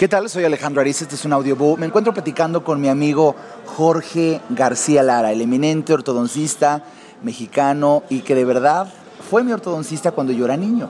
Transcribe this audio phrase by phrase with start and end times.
[0.00, 0.30] ¿Qué tal?
[0.30, 1.78] Soy Alejandro Ariza, este es un audiobook.
[1.78, 6.82] Me encuentro platicando con mi amigo Jorge García Lara, el eminente ortodoncista
[7.22, 8.90] mexicano y que de verdad
[9.28, 10.88] fue mi ortodoncista cuando yo era niño.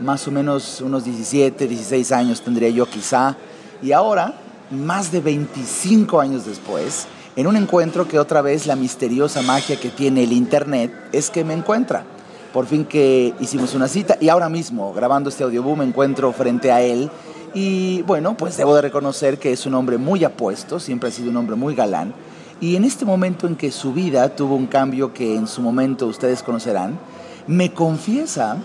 [0.00, 3.34] Más o menos unos 17, 16 años tendría yo quizá.
[3.82, 4.34] Y ahora,
[4.70, 9.88] más de 25 años después, en un encuentro que otra vez la misteriosa magia que
[9.88, 12.04] tiene el Internet es que me encuentra.
[12.52, 16.70] Por fin que hicimos una cita y ahora mismo, grabando este audiobook, me encuentro frente
[16.70, 17.10] a él
[17.56, 21.30] y bueno, pues debo de reconocer que es un hombre muy apuesto, siempre ha sido
[21.30, 22.12] un hombre muy galán.
[22.60, 26.06] Y en este momento en que su vida tuvo un cambio que en su momento
[26.06, 26.98] ustedes conocerán,
[27.46, 28.58] me confiesa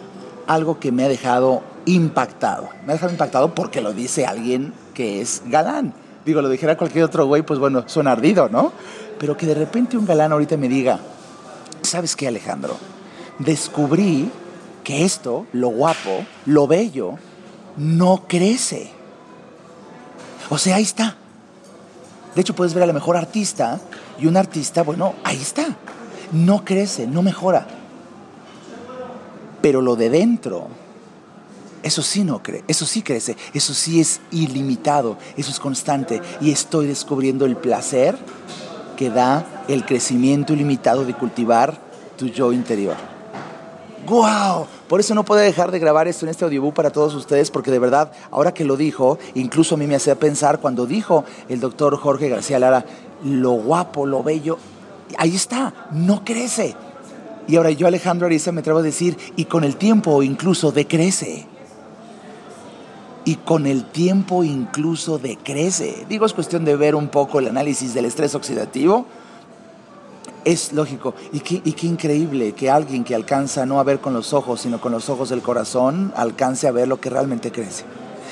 [0.45, 2.67] algo que me ha dejado impactado.
[2.85, 5.93] Me ha dejado impactado porque lo dice alguien que es galán.
[6.25, 8.73] Digo, lo dijera cualquier otro güey, pues bueno, suena ardido, ¿no?
[9.17, 10.99] Pero que de repente un galán ahorita me diga,
[11.81, 12.75] ¿sabes qué, Alejandro?
[13.39, 14.29] Descubrí
[14.83, 17.17] que esto, lo guapo, lo bello,
[17.77, 18.91] no crece.
[20.49, 21.15] O sea, ahí está.
[22.35, 23.79] De hecho, puedes ver a la mejor artista
[24.19, 25.75] y un artista, bueno, ahí está.
[26.31, 27.67] No crece, no mejora.
[29.61, 30.67] Pero lo de dentro,
[31.83, 36.21] eso sí no crece, eso sí crece, eso sí es ilimitado, eso es constante.
[36.39, 38.17] Y estoy descubriendo el placer
[38.95, 41.77] que da el crecimiento ilimitado de cultivar
[42.17, 43.10] tu yo interior.
[44.07, 44.65] ¡Guau!
[44.87, 47.71] Por eso no puedo dejar de grabar esto en este audiobook para todos ustedes, porque
[47.71, 51.59] de verdad, ahora que lo dijo, incluso a mí me hacía pensar cuando dijo el
[51.59, 52.85] doctor Jorge García Lara,
[53.23, 54.57] lo guapo, lo bello,
[55.17, 56.75] ahí está, no crece.
[57.47, 61.47] Y ahora yo, Alejandro Ariza, me atrevo a decir, y con el tiempo incluso decrece.
[63.23, 66.05] Y con el tiempo incluso decrece.
[66.09, 69.05] Digo, es cuestión de ver un poco el análisis del estrés oxidativo
[70.45, 71.13] es lógico.
[71.31, 74.91] Y qué, increíble que alguien que alcanza no a ver con los ojos, sino con
[74.91, 77.83] los ojos del corazón, alcance a ver lo que realmente crece.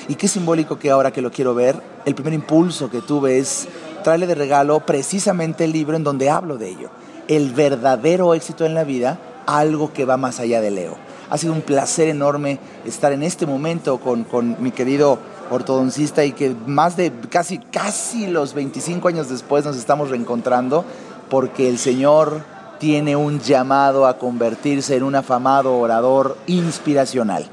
[0.08, 3.68] Y qué simbólico que ahora que lo quiero ver, el primer impulso que tuve es
[4.04, 6.90] traerle de regalo precisamente el libro en donde hablo de ello.
[7.28, 10.98] El verdadero éxito en la vida, algo que va más allá de Leo.
[11.30, 15.20] Ha sido un placer enorme estar en este momento con, con mi querido
[15.52, 20.86] ortodoncista y que más de casi, casi los 25 años después nos estamos reencontrando
[21.30, 22.42] porque el Señor
[22.80, 27.46] tiene un llamado a convertirse en un afamado orador inspiracional.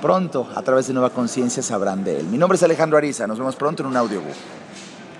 [0.00, 2.26] Pronto, a través de Nueva Conciencia, sabrán de él.
[2.26, 3.26] Mi nombre es Alejandro Ariza.
[3.26, 4.34] Nos vemos pronto en un audiobook.